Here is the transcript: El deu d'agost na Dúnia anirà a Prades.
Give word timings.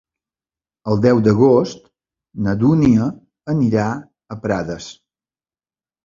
El 0.91 1.01
deu 1.05 1.19
d'agost 1.25 1.83
na 2.47 2.55
Dúnia 2.63 3.09
anirà 3.53 3.83
a 4.37 4.39
Prades. 4.47 4.89